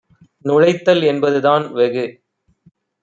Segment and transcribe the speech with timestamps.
[0.45, 2.05] நுழைத்தல் என்பதுதான்- வெகு